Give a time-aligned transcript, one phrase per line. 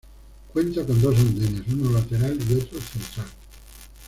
[0.51, 3.27] Cuenta con dos andenes, uno lateral y otro central.